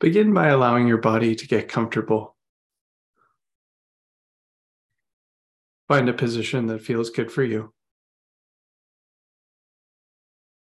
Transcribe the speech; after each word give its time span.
Begin 0.00 0.32
by 0.32 0.48
allowing 0.48 0.88
your 0.88 0.96
body 0.96 1.34
to 1.36 1.46
get 1.46 1.68
comfortable. 1.68 2.34
Find 5.88 6.08
a 6.08 6.14
position 6.14 6.68
that 6.68 6.80
feels 6.80 7.10
good 7.10 7.30
for 7.30 7.42
you. 7.42 7.74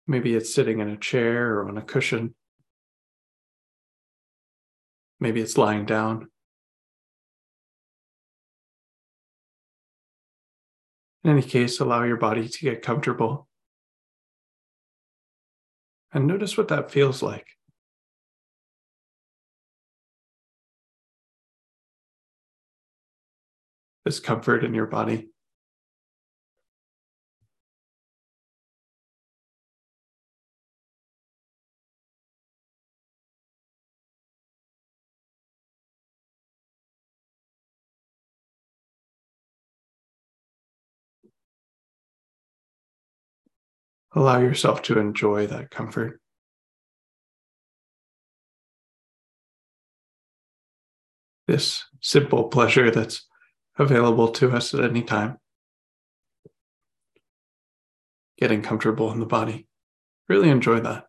Maybe 0.08 0.36
it's 0.36 0.54
sitting 0.54 0.80
in 0.80 0.88
a 0.88 0.96
chair 0.96 1.56
or 1.56 1.68
on 1.68 1.78
a 1.78 1.82
cushion. 1.82 2.34
Maybe 5.20 5.42
it's 5.42 5.58
lying 5.58 5.86
down. 5.86 6.30
In 11.26 11.32
any 11.32 11.42
case, 11.42 11.80
allow 11.80 12.04
your 12.04 12.18
body 12.18 12.48
to 12.48 12.60
get 12.60 12.84
comfortable. 12.84 13.50
And 16.14 16.26
notice 16.26 16.56
what 16.56 16.70
that 16.70 16.92
feels 16.92 17.22
like. 17.22 17.55
This 24.06 24.20
comfort 24.20 24.64
in 24.64 24.76
your 24.76 24.86
body. 24.86 25.30
Allow 44.14 44.40
yourself 44.40 44.84
to 44.84 45.00
enjoy 45.00 45.48
that 45.48 45.72
comfort. 45.72 46.22
This 51.48 51.84
simple 52.02 52.46
pleasure 52.46 52.92
that's 52.92 53.26
available 53.78 54.30
to 54.30 54.52
us 54.52 54.74
at 54.74 54.84
any 54.84 55.02
time. 55.02 55.38
Getting 58.38 58.62
comfortable 58.62 59.12
in 59.12 59.20
the 59.20 59.26
body. 59.26 59.68
Really 60.28 60.50
enjoy 60.50 60.80
that. 60.82 61.06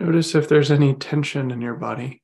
Notice 0.00 0.34
if 0.34 0.48
there's 0.48 0.70
any 0.70 0.94
tension 0.94 1.50
in 1.50 1.60
your 1.60 1.74
body, 1.74 2.22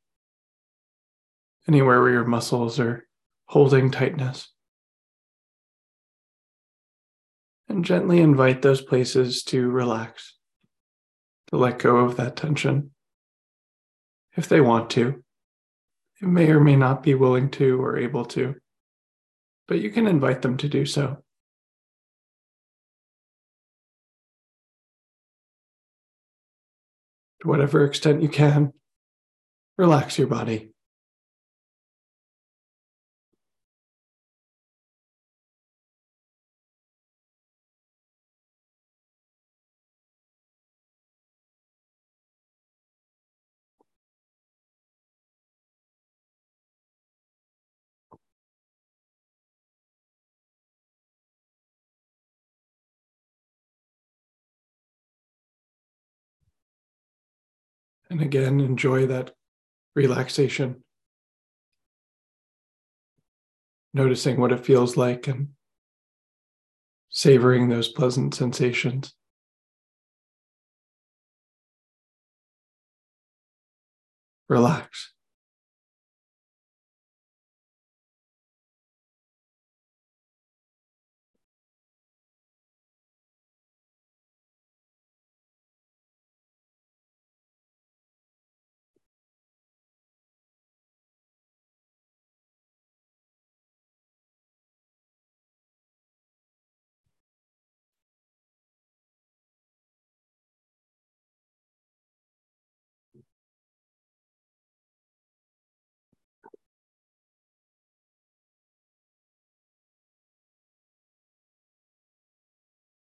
anywhere 1.69 2.00
where 2.00 2.10
your 2.10 2.25
muscles 2.25 2.81
are 2.81 3.06
holding 3.48 3.91
tightness. 3.91 4.50
And 7.69 7.84
gently 7.84 8.20
invite 8.20 8.62
those 8.62 8.81
places 8.81 9.42
to 9.48 9.69
relax, 9.69 10.38
to 11.48 11.59
let 11.59 11.78
go 11.78 11.98
of 11.98 12.16
that 12.16 12.34
tension 12.34 12.92
if 14.38 14.48
they 14.48 14.62
want 14.62 14.88
to. 14.93 15.22
They 16.22 16.28
may 16.28 16.48
or 16.48 16.60
may 16.60 16.76
not 16.76 17.03
be 17.03 17.12
willing 17.12 17.50
to 17.50 17.78
or 17.78 17.98
able 17.98 18.25
to, 18.25 18.54
but 19.69 19.81
you 19.81 19.91
can 19.91 20.06
invite 20.06 20.41
them 20.41 20.56
to 20.56 20.69
do 20.70 20.87
so. 20.87 21.22
To 27.42 27.48
whatever 27.48 27.84
extent 27.84 28.22
you 28.22 28.28
can, 28.28 28.72
relax 29.78 30.19
your 30.19 30.28
body. 30.28 30.70
And 58.16 58.25
again, 58.25 58.60
enjoy 58.60 59.04
that 59.09 59.32
relaxation. 59.94 60.82
Noticing 63.93 64.41
what 64.41 64.53
it 64.53 64.65
feels 64.65 64.97
like 64.97 65.28
and 65.28 65.49
savoring 67.10 67.69
those 67.69 67.88
pleasant 67.88 68.34
sensations. 68.34 69.12
Relax. 74.49 75.12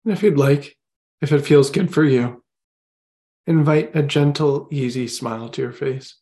And 0.06 0.12
if 0.12 0.22
you'd 0.22 0.38
like, 0.38 0.76
if 1.20 1.32
it 1.32 1.44
feels 1.44 1.68
good 1.68 1.92
for 1.92 2.04
you, 2.04 2.44
invite 3.44 3.96
a 3.96 4.04
gentle, 4.04 4.68
easy 4.70 5.08
smile 5.08 5.48
to 5.48 5.60
your 5.60 5.72
face. 5.72 6.20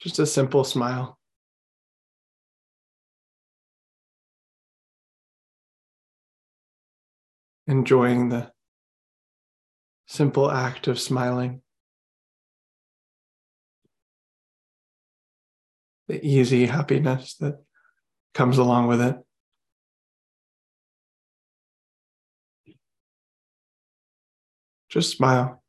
Just 0.00 0.20
a 0.20 0.26
simple 0.26 0.62
smile. 0.62 1.18
Enjoying 7.66 8.28
the 8.28 8.52
simple 10.06 10.48
act 10.52 10.86
of 10.86 11.00
smiling. 11.00 11.62
The 16.06 16.24
easy 16.24 16.66
happiness 16.66 17.34
that 17.40 17.60
comes 18.34 18.58
along 18.58 18.86
with 18.86 19.00
it. 19.00 19.16
Just 24.92 25.16
smile. 25.16 25.61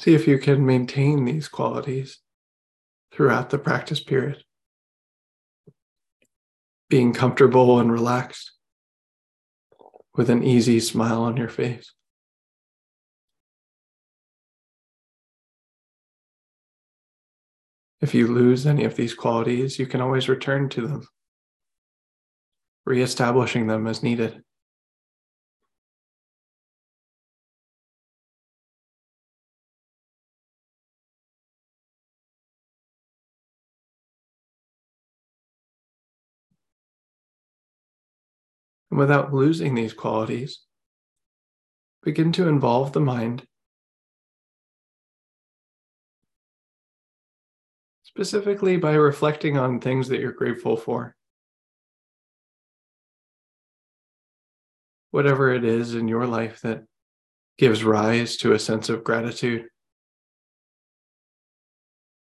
See 0.00 0.14
if 0.14 0.26
you 0.26 0.38
can 0.38 0.64
maintain 0.64 1.26
these 1.26 1.46
qualities 1.46 2.20
throughout 3.12 3.50
the 3.50 3.58
practice 3.58 4.00
period. 4.00 4.42
Being 6.88 7.12
comfortable 7.12 7.78
and 7.78 7.92
relaxed 7.92 8.52
with 10.14 10.30
an 10.30 10.42
easy 10.42 10.80
smile 10.80 11.20
on 11.20 11.36
your 11.36 11.50
face. 11.50 11.92
If 18.00 18.14
you 18.14 18.26
lose 18.26 18.64
any 18.64 18.84
of 18.84 18.96
these 18.96 19.12
qualities, 19.12 19.78
you 19.78 19.84
can 19.84 20.00
always 20.00 20.30
return 20.30 20.70
to 20.70 20.86
them, 20.86 21.06
reestablishing 22.86 23.66
them 23.66 23.86
as 23.86 24.02
needed. 24.02 24.42
And 38.90 38.98
without 38.98 39.32
losing 39.32 39.74
these 39.74 39.92
qualities, 39.92 40.60
begin 42.02 42.32
to 42.32 42.48
involve 42.48 42.92
the 42.92 43.00
mind 43.00 43.46
specifically 48.02 48.76
by 48.76 48.94
reflecting 48.94 49.56
on 49.56 49.80
things 49.80 50.08
that 50.08 50.20
you're 50.20 50.32
grateful 50.32 50.76
for. 50.76 51.14
Whatever 55.12 55.52
it 55.52 55.64
is 55.64 55.94
in 55.94 56.08
your 56.08 56.26
life 56.26 56.60
that 56.62 56.84
gives 57.58 57.84
rise 57.84 58.36
to 58.38 58.52
a 58.52 58.58
sense 58.58 58.88
of 58.88 59.04
gratitude. 59.04 59.66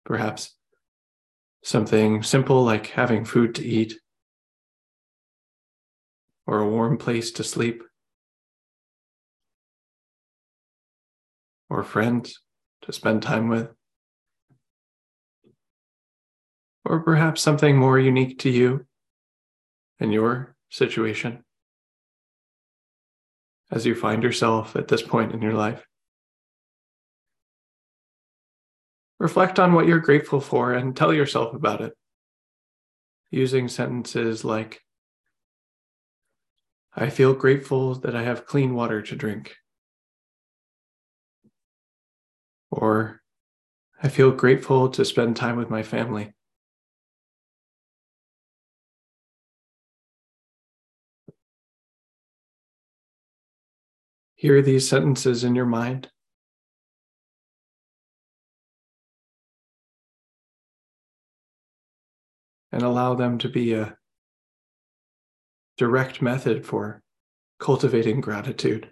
Perhaps 0.05 0.55
something 1.63 2.23
simple 2.23 2.63
like 2.63 2.89
having 2.89 3.25
food 3.25 3.55
to 3.57 3.65
eat 3.65 3.99
or 6.47 6.61
a 6.61 6.69
warm 6.69 6.99
place 6.99 7.31
to 7.33 7.45
sleep. 7.45 7.83
Or 11.71 11.83
friends 11.83 12.41
to 12.83 12.93
spend 12.93 13.23
time 13.23 13.49
with. 13.49 13.71
Or 16.85 17.01
perhaps 17.01 17.41
something 17.41 17.77
more 17.77 17.99
unique 17.99 18.39
to 18.41 18.51
you 18.51 18.87
and 19.99 20.13
your 20.13 20.55
situation 20.69 21.45
as 23.71 23.87
you 23.87 23.95
find 23.95 24.23
yourself 24.23 24.77
at 24.77 24.89
this 24.89 25.03
point 25.03 25.33
in 25.33 25.41
your 25.41 25.55
life. 25.55 25.85
Reflect 29.19 29.59
on 29.59 29.73
what 29.73 29.87
you're 29.87 30.01
grateful 30.01 30.41
for 30.41 30.75
and 30.75 30.95
tell 30.95 31.13
yourself 31.15 31.55
about 31.55 31.81
it. 31.81 31.95
Using 33.31 33.69
sentences 33.69 34.45
like, 34.45 34.84
I 36.97 37.11
feel 37.11 37.35
grateful 37.35 37.97
that 37.97 38.15
I 38.15 38.23
have 38.23 38.47
clean 38.47 38.75
water 38.75 39.03
to 39.03 39.17
drink. 39.17 39.57
Or, 42.71 43.21
I 44.01 44.09
feel 44.09 44.31
grateful 44.31 44.89
to 44.91 45.05
spend 45.05 45.37
time 45.37 45.57
with 45.57 45.71
my 45.71 45.83
family. 45.83 46.33
Hear 54.37 54.63
these 54.63 54.89
sentences 54.89 55.43
in 55.43 55.55
your 55.55 55.67
mind. 55.67 56.11
And 62.71 62.83
allow 62.83 63.15
them 63.15 63.39
to 63.39 63.49
be 63.49 63.73
a 63.73 63.97
direct 65.77 66.23
method 66.23 66.65
for 66.65 67.03
cultivating 67.59 68.21
gratitude. 68.21 68.91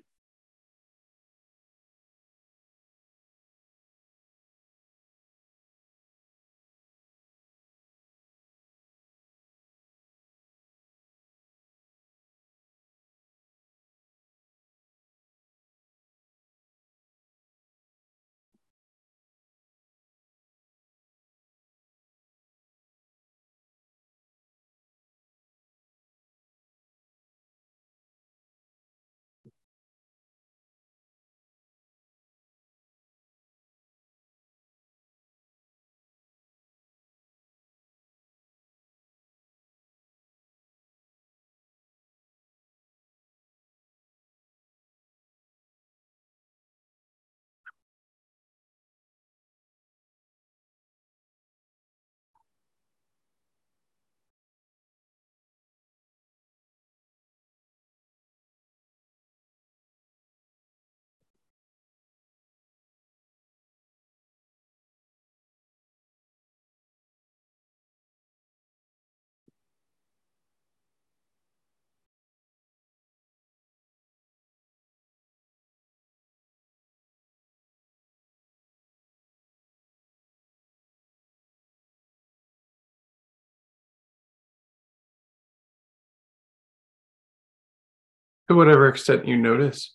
To 88.49 88.57
whatever 88.57 88.89
extent 88.89 89.27
you 89.27 89.37
notice 89.37 89.95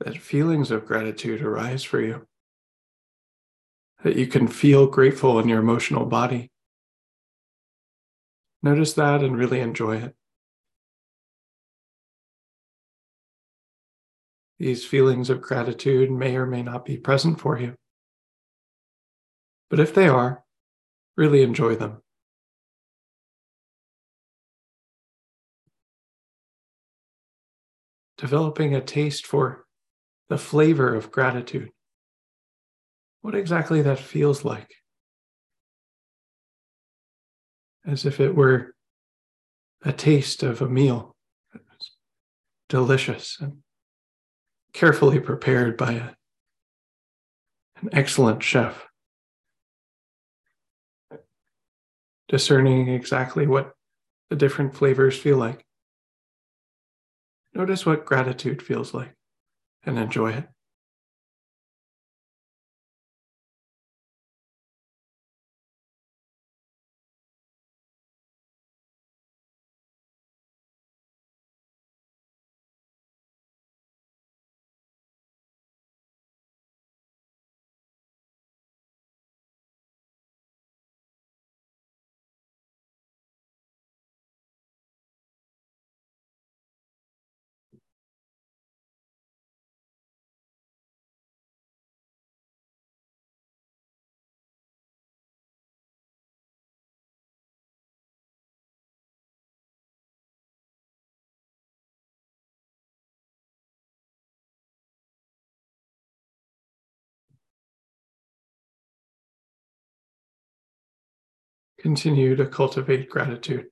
that 0.00 0.18
feelings 0.18 0.70
of 0.70 0.86
gratitude 0.86 1.42
arise 1.42 1.82
for 1.82 2.00
you, 2.00 2.26
that 4.02 4.16
you 4.16 4.26
can 4.26 4.48
feel 4.48 4.86
grateful 4.86 5.38
in 5.38 5.48
your 5.48 5.60
emotional 5.60 6.04
body. 6.06 6.50
Notice 8.62 8.94
that 8.94 9.22
and 9.22 9.36
really 9.36 9.60
enjoy 9.60 9.96
it. 9.98 10.14
These 14.58 14.84
feelings 14.84 15.30
of 15.30 15.42
gratitude 15.42 16.10
may 16.10 16.36
or 16.36 16.46
may 16.46 16.62
not 16.62 16.84
be 16.84 16.96
present 16.96 17.40
for 17.40 17.58
you. 17.58 17.74
But 19.68 19.80
if 19.80 19.94
they 19.94 20.08
are, 20.08 20.44
really 21.16 21.42
enjoy 21.42 21.74
them. 21.76 22.02
Developing 28.24 28.74
a 28.74 28.80
taste 28.80 29.26
for 29.26 29.66
the 30.30 30.38
flavor 30.38 30.94
of 30.94 31.12
gratitude. 31.12 31.68
What 33.20 33.34
exactly 33.34 33.82
that 33.82 33.98
feels 33.98 34.46
like. 34.46 34.70
As 37.86 38.06
if 38.06 38.20
it 38.20 38.34
were 38.34 38.74
a 39.82 39.92
taste 39.92 40.42
of 40.42 40.62
a 40.62 40.68
meal 40.70 41.14
delicious 42.70 43.36
and 43.42 43.58
carefully 44.72 45.20
prepared 45.20 45.76
by 45.76 45.92
a, 45.92 46.08
an 47.82 47.90
excellent 47.92 48.42
chef. 48.42 48.86
Discerning 52.28 52.88
exactly 52.88 53.46
what 53.46 53.74
the 54.30 54.36
different 54.36 54.74
flavors 54.74 55.18
feel 55.18 55.36
like. 55.36 55.62
Notice 57.54 57.86
what 57.86 58.04
gratitude 58.04 58.62
feels 58.62 58.92
like 58.92 59.14
and 59.84 59.98
enjoy 59.98 60.32
it. 60.32 60.48
Continue 111.84 112.34
to 112.34 112.46
cultivate 112.46 113.10
gratitude 113.10 113.66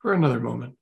for 0.00 0.14
another 0.14 0.40
moment. 0.40 0.74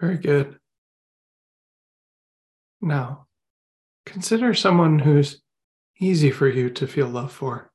Very 0.00 0.18
good. 0.18 0.58
Now, 2.80 3.26
consider 4.04 4.52
someone 4.54 4.98
who's 4.98 5.42
easy 6.00 6.30
for 6.30 6.48
you 6.48 6.70
to 6.70 6.86
feel 6.86 7.08
love 7.08 7.32
for. 7.32 7.70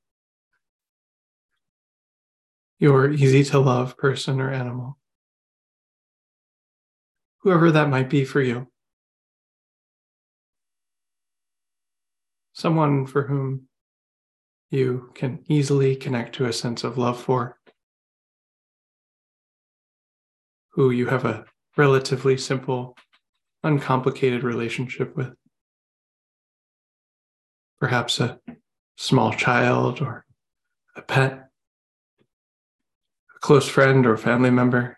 Your 2.78 3.12
easy 3.12 3.44
to 3.46 3.60
love 3.60 3.98
person 3.98 4.40
or 4.40 4.52
animal. 4.52 4.98
Whoever 7.40 7.72
that 7.72 7.90
might 7.90 8.10
be 8.10 8.26
for 8.26 8.42
you. 8.42 8.68
Someone 12.54 13.06
for 13.06 13.24
whom 13.24 13.68
you 14.70 15.12
can 15.16 15.44
easily 15.48 15.96
connect 15.96 16.36
to 16.36 16.46
a 16.46 16.54
sense 16.54 16.84
of 16.84 16.98
love 16.98 17.20
for, 17.20 17.58
who 20.74 20.92
you 20.92 21.08
have 21.08 21.26
a 21.26 21.46
relatively 21.78 22.38
simple, 22.38 22.98
uncomplicated 23.64 24.44
relationship 24.44 25.16
with. 25.16 25.34
Perhaps 27.80 28.20
a 28.20 28.40
small 28.98 29.32
child 29.32 30.02
or 30.02 30.26
a 30.96 31.02
pet, 31.02 31.50
a 33.36 33.40
close 33.40 33.68
friend 33.68 34.06
or 34.06 34.18
family 34.18 34.50
member. 34.50 34.98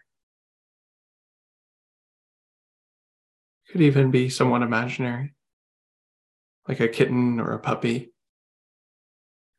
Could 3.69 3.81
even 3.81 4.11
be 4.11 4.29
someone 4.29 4.63
imaginary, 4.63 5.33
like 6.67 6.79
a 6.79 6.87
kitten 6.87 7.39
or 7.39 7.53
a 7.53 7.59
puppy, 7.59 8.11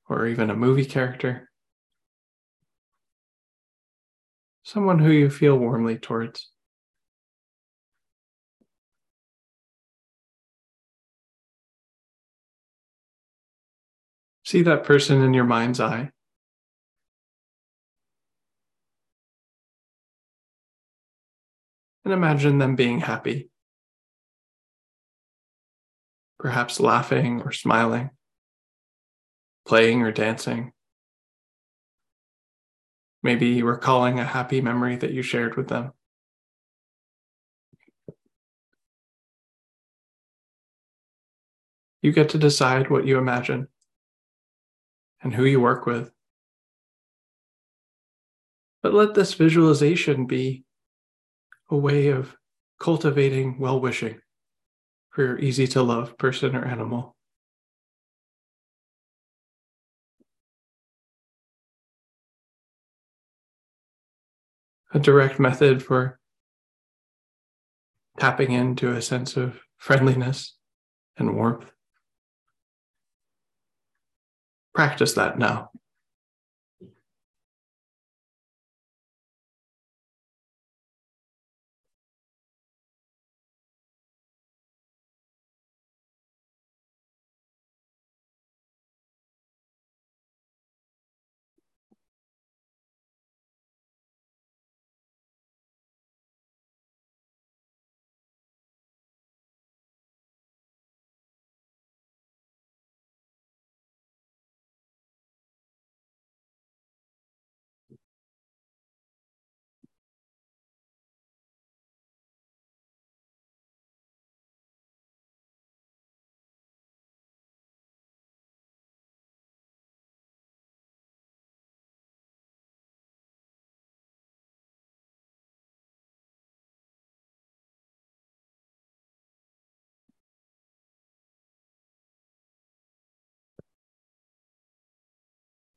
or 0.09 0.27
even 0.27 0.51
a 0.51 0.57
movie 0.57 0.85
character. 0.85 1.49
Someone 4.65 4.99
who 4.99 5.11
you 5.11 5.31
feel 5.31 5.57
warmly 5.57 5.97
towards. 5.97 6.51
See 14.53 14.61
that 14.65 14.85
person 14.85 15.23
in 15.23 15.33
your 15.33 15.47
mind's 15.47 15.81
eye. 15.81 16.11
And 22.05 22.13
imagine 22.13 22.59
them 22.59 22.77
being 22.77 23.01
happy, 23.01 23.49
perhaps 26.39 26.81
laughing 26.81 27.41
or 27.41 27.51
smiling, 27.51 28.11
playing 29.67 30.03
or 30.03 30.13
dancing. 30.13 30.73
Maybe 33.23 33.63
recalling 33.63 34.19
a 34.19 34.25
happy 34.27 34.61
memory 34.61 34.97
that 34.97 35.13
you 35.13 35.23
shared 35.23 35.57
with 35.57 35.69
them. 35.69 35.93
You 42.03 42.13
get 42.13 42.29
to 42.29 42.39
decide 42.39 42.91
what 42.91 43.07
you 43.07 43.17
imagine 43.17 43.69
and 45.23 45.35
who 45.35 45.45
you 45.45 45.61
work 45.61 45.87
with. 45.87 46.11
But 48.83 48.95
let 48.95 49.15
this 49.15 49.35
visualization 49.35 50.27
be 50.27 50.65
a 51.71 51.77
way 51.77 52.09
of 52.09 52.37
cultivating 52.81 53.59
well 53.59 53.81
wishing 53.81 54.21
for 55.11 55.23
your 55.23 55.39
easy 55.39 55.67
to 55.69 55.83
love 55.83 56.19
person 56.19 56.57
or 56.57 56.65
animal. 56.65 57.15
A 64.93 64.99
direct 64.99 65.39
method 65.39 65.83
for 65.83 66.19
tapping 68.19 68.53
into 68.53 68.93
a 68.93 69.01
sense 69.01 69.37
of 69.37 69.61
friendliness 69.79 70.57
and 71.17 71.35
warmth. 71.35 71.71
Practice 74.75 75.13
that 75.15 75.39
now. 75.39 75.71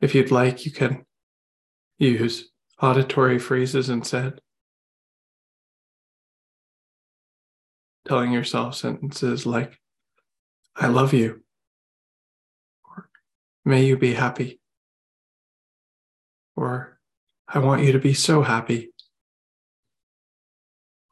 If 0.06 0.14
you'd 0.14 0.30
like, 0.30 0.68
you 0.68 0.72
can 0.72 1.04
use 1.98 2.52
auditory 2.80 3.40
phrases 3.40 3.90
instead. 3.90 4.40
Telling 8.08 8.32
yourself 8.32 8.76
sentences 8.76 9.48
like, 9.48 9.80
I 10.76 10.90
love 10.90 11.12
you, 11.12 11.42
or 12.84 13.10
may 13.66 13.84
you 13.84 13.98
be 13.98 14.14
happy, 14.14 14.60
or 16.56 17.00
I 17.48 17.58
want 17.58 17.82
you 17.82 17.92
to 17.94 18.00
be 18.00 18.14
so 18.14 18.44
happy, 18.44 18.92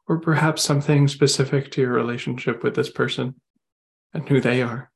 or 0.06 0.20
perhaps 0.20 0.62
something 0.62 1.08
specific 1.08 1.72
to 1.72 1.80
your 1.80 1.94
relationship 1.94 2.62
with 2.62 2.76
this 2.76 2.90
person 2.90 3.40
and 4.12 4.28
who 4.28 4.40
they 4.40 4.62
are. 4.62 4.92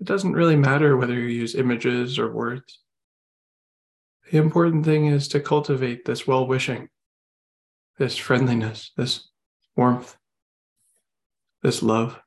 It 0.00 0.06
doesn't 0.06 0.32
really 0.32 0.56
matter 0.56 0.96
whether 0.96 1.14
you 1.14 1.26
use 1.26 1.54
images 1.54 2.18
or 2.18 2.30
words. 2.30 2.80
The 4.30 4.38
important 4.38 4.84
thing 4.84 5.06
is 5.06 5.28
to 5.28 5.40
cultivate 5.40 6.04
this 6.04 6.26
well 6.26 6.46
wishing, 6.46 6.88
this 7.98 8.16
friendliness, 8.16 8.92
this 8.96 9.28
warmth, 9.76 10.16
this 11.62 11.82
love. 11.82 12.20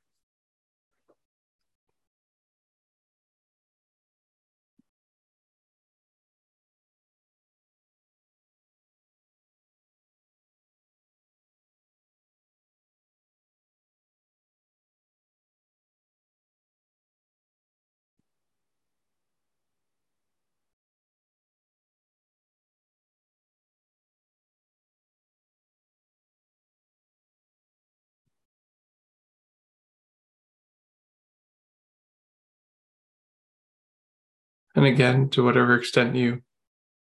And 34.76 34.86
again, 34.86 35.30
to 35.30 35.44
whatever 35.44 35.76
extent 35.76 36.16
you 36.16 36.42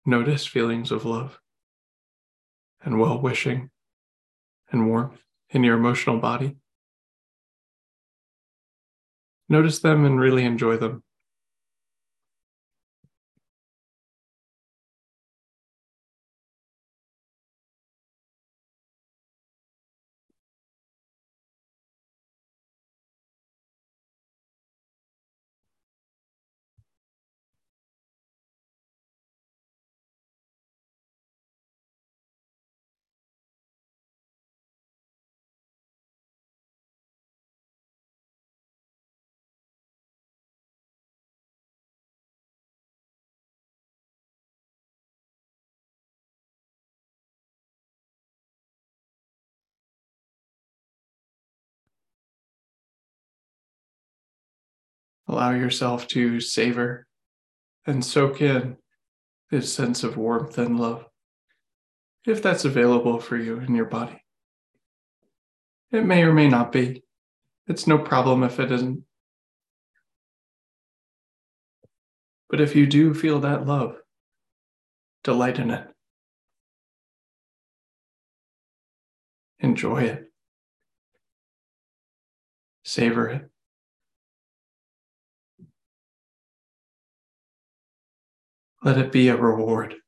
notice 0.05 0.45
feelings 0.45 0.91
of 0.91 1.05
love 1.05 1.39
and 2.83 2.99
well 2.99 3.19
wishing 3.19 3.69
and 4.71 4.87
warmth 4.89 5.21
in 5.49 5.63
your 5.63 5.77
emotional 5.77 6.17
body, 6.17 6.55
notice 9.47 9.79
them 9.79 10.05
and 10.05 10.19
really 10.19 10.43
enjoy 10.43 10.77
them. 10.77 11.03
Allow 55.31 55.51
yourself 55.51 56.09
to 56.09 56.41
savor 56.41 57.07
and 57.87 58.03
soak 58.03 58.41
in 58.41 58.75
this 59.49 59.73
sense 59.73 60.03
of 60.03 60.17
warmth 60.17 60.57
and 60.57 60.77
love, 60.77 61.05
if 62.27 62.43
that's 62.43 62.65
available 62.65 63.17
for 63.17 63.37
you 63.37 63.57
in 63.59 63.73
your 63.73 63.85
body. 63.85 64.21
It 65.89 66.05
may 66.05 66.23
or 66.23 66.33
may 66.33 66.49
not 66.49 66.73
be. 66.73 67.03
It's 67.65 67.87
no 67.87 67.97
problem 67.97 68.43
if 68.43 68.59
it 68.59 68.73
isn't. 68.73 69.05
But 72.49 72.59
if 72.59 72.75
you 72.75 72.85
do 72.85 73.13
feel 73.13 73.39
that 73.39 73.65
love, 73.65 73.95
delight 75.23 75.59
in 75.59 75.71
it. 75.71 75.87
Enjoy 79.61 80.03
it. 80.03 80.25
Savor 82.83 83.29
it. 83.29 83.50
Let 88.83 88.99
it 88.99 89.11
be 89.11 89.27
a 89.29 89.35
reward. 89.35 90.00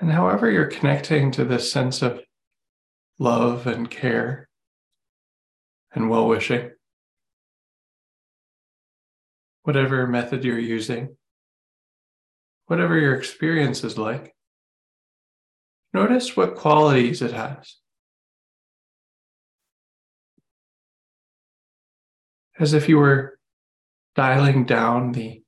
And 0.00 0.10
however 0.10 0.50
you're 0.50 0.66
connecting 0.66 1.30
to 1.32 1.44
this 1.44 1.70
sense 1.70 2.02
of 2.02 2.20
love 3.18 3.66
and 3.66 3.90
care 3.90 4.48
and 5.92 6.10
well 6.10 6.26
wishing, 6.26 6.70
whatever 9.62 10.06
method 10.06 10.44
you're 10.44 10.58
using, 10.58 11.16
whatever 12.66 12.98
your 12.98 13.14
experience 13.14 13.84
is 13.84 13.96
like, 13.96 14.34
notice 15.92 16.36
what 16.36 16.56
qualities 16.56 17.22
it 17.22 17.32
has. 17.32 17.76
As 22.58 22.72
if 22.72 22.88
you 22.88 22.98
were 22.98 23.38
dialing 24.14 24.64
down 24.64 25.12
the 25.12 25.42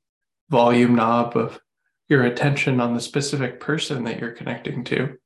volume 0.51 0.95
knob 0.95 1.37
of 1.37 1.61
your 2.09 2.23
attention 2.25 2.81
on 2.81 2.95
the 2.95 3.01
specific 3.01 3.61
person 3.61 4.05
that 4.05 4.21
you're 4.21 4.31
connecting 4.31 4.85
to. 4.85 5.17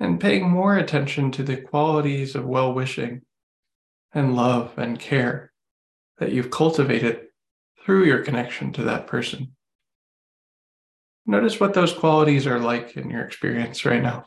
And 0.00 0.20
paying 0.20 0.48
more 0.48 0.76
attention 0.76 1.30
to 1.32 1.42
the 1.42 1.56
qualities 1.56 2.34
of 2.34 2.44
well 2.44 2.72
wishing 2.72 3.22
and 4.12 4.34
love 4.34 4.72
and 4.76 4.98
care 4.98 5.52
that 6.18 6.32
you've 6.32 6.50
cultivated 6.50 7.26
through 7.84 8.04
your 8.04 8.24
connection 8.24 8.72
to 8.72 8.84
that 8.84 9.06
person. 9.06 9.54
Notice 11.26 11.60
what 11.60 11.74
those 11.74 11.92
qualities 11.92 12.46
are 12.46 12.58
like 12.58 12.96
in 12.96 13.10
your 13.10 13.22
experience 13.22 13.84
right 13.84 14.02
now. 14.02 14.26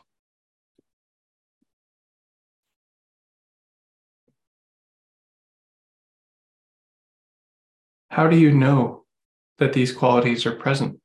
How 8.10 8.28
do 8.28 8.38
you 8.38 8.50
know 8.50 9.05
that 9.58 9.72
these 9.72 9.92
qualities 9.92 10.46
are 10.46 10.52
present? 10.52 11.00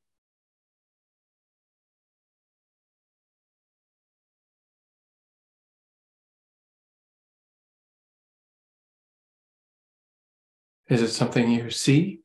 Is 10.89 11.01
it 11.01 11.09
something 11.09 11.49
you 11.49 11.69
see 11.69 12.19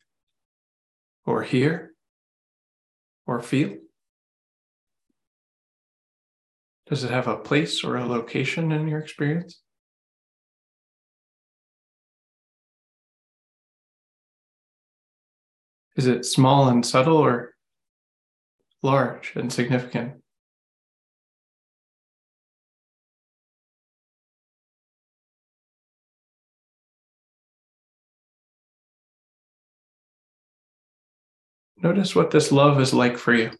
or 1.25 1.45
hear 1.45 1.95
or 3.27 3.41
feel? 3.41 3.77
Does 6.89 7.05
it 7.05 7.11
have 7.11 7.29
a 7.29 7.37
place 7.37 7.85
or 7.85 7.97
a 7.97 8.07
location 8.07 8.73
in 8.73 8.89
your 8.89 8.99
experience? 8.99 9.63
Is 15.97 16.07
it 16.07 16.27
small 16.27 16.69
and 16.69 16.85
subtle 16.85 17.17
or 17.17 17.55
large 18.83 19.33
and 19.35 19.51
significant? 19.51 20.23
Notice 31.83 32.15
what 32.15 32.31
this 32.31 32.53
love 32.53 32.81
is 32.81 32.93
like 32.93 33.17
for 33.17 33.33
you. 33.33 33.51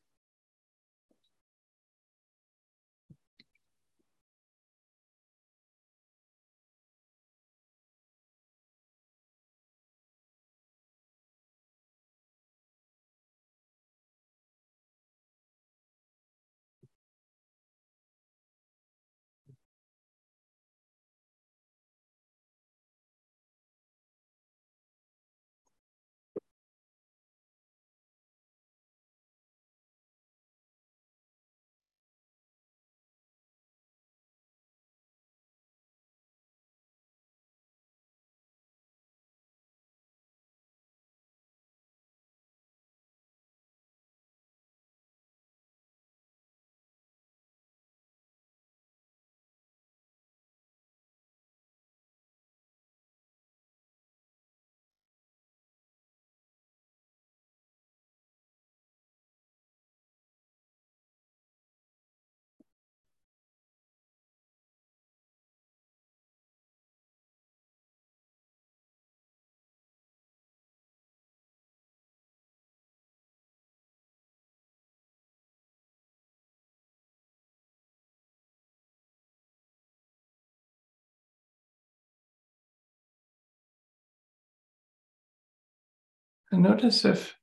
And 86.57 86.63
notice 86.63 87.05
if 87.05 87.37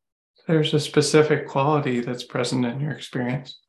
there's 0.47 0.73
a 0.73 0.79
specific 0.79 1.47
quality 1.47 1.99
that's 1.99 2.23
present 2.23 2.65
in 2.65 2.79
your 2.79 2.93
experience. 2.93 3.59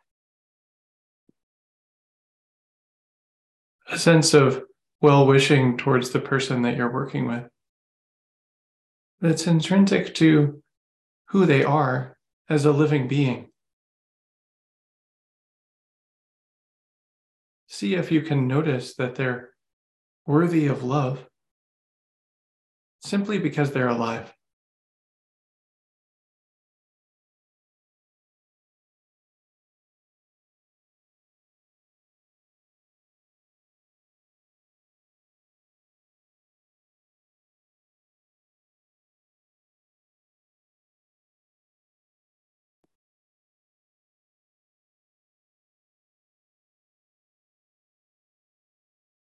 A 3.90 3.98
sense 3.98 4.33
of 4.33 4.62
well 5.02 5.26
wishing 5.26 5.76
towards 5.76 6.12
the 6.12 6.18
person 6.18 6.62
that 6.62 6.78
you're 6.78 6.90
working 6.90 7.28
with 7.28 7.44
that's 9.20 9.46
intrinsic 9.46 10.14
to 10.14 10.62
who 11.28 11.44
they 11.44 11.62
are 11.62 12.16
as 12.48 12.64
a 12.64 12.72
living 12.72 13.07
being. 13.07 13.50
See 17.66 17.96
if 17.96 18.11
you 18.11 18.22
can 18.22 18.48
notice 18.48 18.94
that 18.94 19.16
they're 19.16 19.50
worthy 20.24 20.68
of 20.68 20.83
love 20.83 21.26
simply 23.02 23.38
because 23.38 23.72
they're 23.72 23.88
alive. 23.88 24.34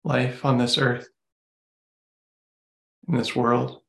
Life 0.03 0.45
on 0.45 0.57
this 0.57 0.77
earth, 0.77 1.09
in 3.07 3.17
this 3.17 3.35
world, 3.35 3.81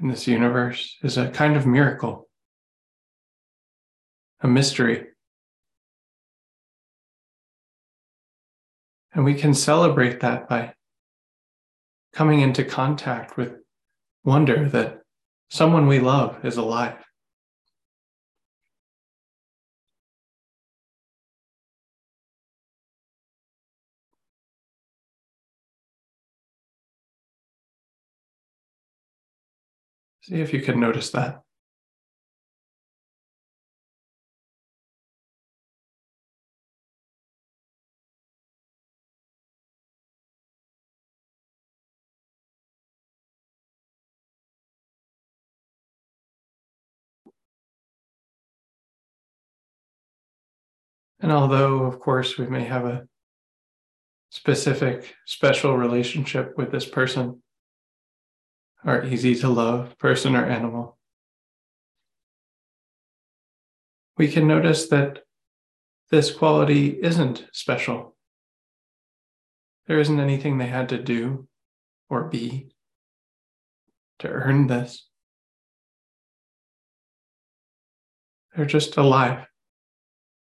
in 0.00 0.08
this 0.08 0.26
universe 0.26 0.98
is 1.02 1.16
a 1.16 1.30
kind 1.30 1.56
of 1.56 1.66
miracle, 1.66 2.28
a 4.40 4.48
mystery. 4.48 5.06
And 9.14 9.24
we 9.24 9.34
can 9.34 9.54
celebrate 9.54 10.20
that 10.20 10.48
by 10.48 10.74
coming 12.12 12.40
into 12.40 12.64
contact 12.64 13.36
with 13.36 13.54
wonder 14.24 14.68
that 14.68 15.00
someone 15.50 15.86
we 15.86 16.00
love 16.00 16.44
is 16.44 16.56
alive. 16.56 16.96
See 30.22 30.40
if 30.40 30.52
you 30.52 30.62
can 30.62 30.78
notice 30.78 31.10
that. 31.10 31.42
And 51.18 51.32
although, 51.32 51.84
of 51.84 51.98
course, 51.98 52.38
we 52.38 52.46
may 52.46 52.64
have 52.64 52.84
a 52.84 53.08
specific, 54.30 55.14
special 55.26 55.76
relationship 55.76 56.56
with 56.56 56.70
this 56.70 56.86
person, 56.86 57.41
are 58.84 59.04
easy 59.04 59.34
to 59.36 59.48
love, 59.48 59.96
person 59.98 60.34
or 60.34 60.44
animal. 60.44 60.98
We 64.16 64.28
can 64.28 64.46
notice 64.46 64.88
that 64.88 65.20
this 66.10 66.30
quality 66.30 66.98
isn't 67.02 67.46
special. 67.52 68.16
There 69.86 69.98
isn't 69.98 70.20
anything 70.20 70.58
they 70.58 70.66
had 70.66 70.88
to 70.90 70.98
do 71.02 71.48
or 72.10 72.24
be 72.24 72.72
to 74.18 74.28
earn 74.28 74.66
this. 74.66 75.08
They're 78.54 78.66
just 78.66 78.96
alive 78.96 79.46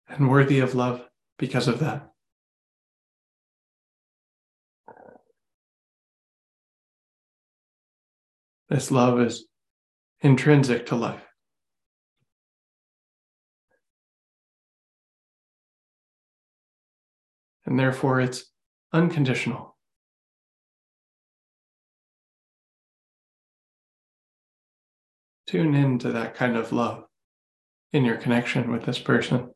and 0.07 0.29
worthy 0.29 0.59
of 0.59 0.75
love 0.75 1.07
because 1.37 1.67
of 1.67 1.79
that. 1.79 2.12
This 8.69 8.91
love 8.91 9.19
is 9.21 9.45
intrinsic 10.21 10.87
to 10.87 10.95
life. 10.95 11.23
And 17.65 17.79
therefore, 17.79 18.21
it's 18.21 18.45
unconditional. 18.91 19.77
Tune 25.47 25.75
into 25.75 26.11
that 26.11 26.35
kind 26.35 26.57
of 26.57 26.71
love 26.71 27.05
in 27.91 28.05
your 28.05 28.17
connection 28.17 28.71
with 28.71 28.85
this 28.85 28.99
person. 28.99 29.52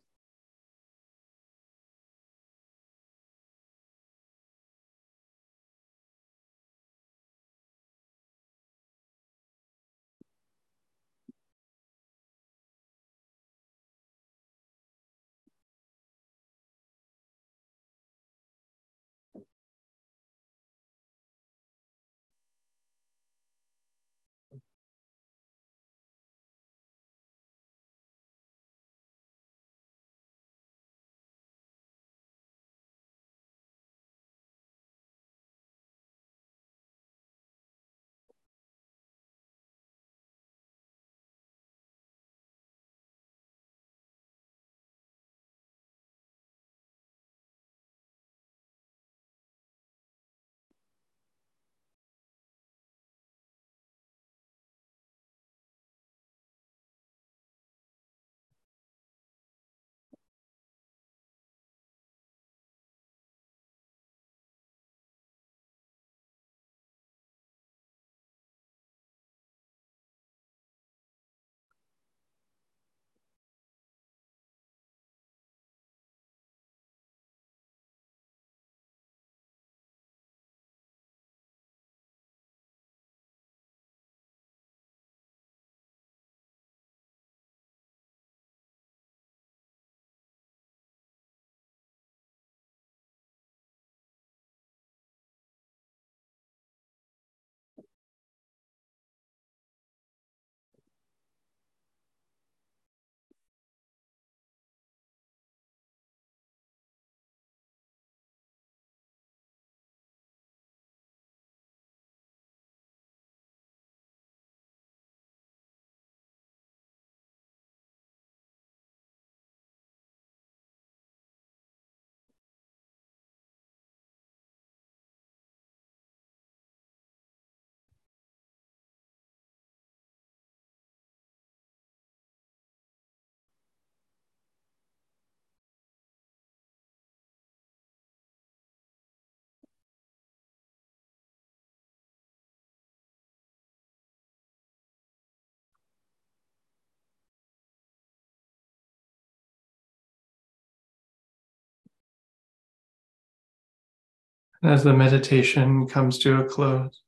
And 154.62 154.72
as 154.72 154.84
the 154.84 154.94
meditation 154.94 155.88
comes 155.88 156.20
to 156.20 156.42
a 156.42 156.46
close, 156.46 157.02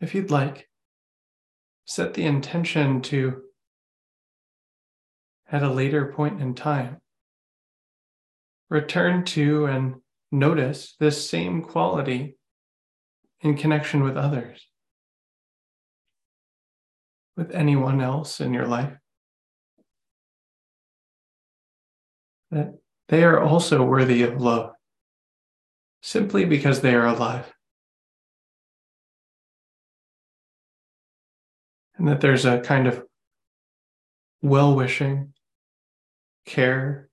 if 0.00 0.14
you'd 0.14 0.30
like, 0.30 0.68
set 1.84 2.14
the 2.14 2.24
intention 2.24 3.00
to, 3.02 3.42
at 5.50 5.62
a 5.62 5.70
later 5.70 6.12
point 6.12 6.40
in 6.40 6.54
time, 6.54 6.98
return 8.68 9.24
to 9.24 9.66
and 9.66 9.96
notice 10.30 10.94
this 11.00 11.28
same 11.28 11.62
quality 11.62 12.36
in 13.40 13.56
connection 13.56 14.02
with 14.02 14.16
others, 14.16 14.66
with 17.36 17.50
anyone 17.52 18.00
else 18.00 18.40
in 18.40 18.52
your 18.52 18.66
life. 18.66 18.92
That 22.50 22.78
they 23.08 23.24
are 23.24 23.40
also 23.40 23.82
worthy 23.82 24.22
of 24.22 24.40
love 24.40 24.72
simply 26.02 26.44
because 26.44 26.80
they 26.80 26.94
are 26.94 27.06
alive. 27.06 27.52
And 31.96 32.06
that 32.06 32.20
there's 32.20 32.44
a 32.44 32.60
kind 32.60 32.86
of 32.86 33.02
well 34.40 34.74
wishing, 34.76 35.32
care, 36.46 37.08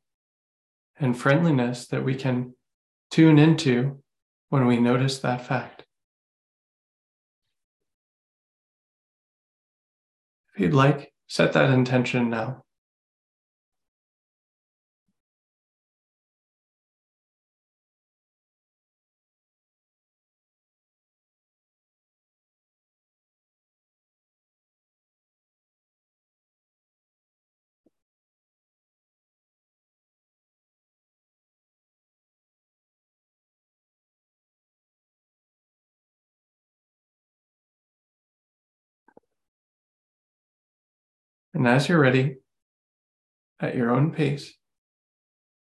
and 0.99 1.17
friendliness 1.17 1.87
that 1.87 2.03
we 2.03 2.15
can 2.15 2.53
tune 3.09 3.39
into 3.39 4.03
when 4.49 4.67
we 4.67 4.79
notice 4.79 5.19
that 5.19 5.45
fact. 5.45 5.83
If 10.53 10.61
you'd 10.61 10.73
like, 10.73 11.11
set 11.27 11.53
that 11.53 11.71
intention 11.71 12.29
now. 12.29 12.64
And 41.55 41.65
as 41.65 41.87
you're 41.87 41.99
ready, 41.99 42.35
at 43.61 43.77
your 43.77 43.89
own 43.89 44.11
pace, 44.11 44.53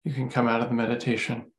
you 0.03 0.15
can 0.15 0.31
come 0.31 0.49
out 0.49 0.63
of 0.63 0.71
the 0.71 0.75
meditation. 0.75 1.53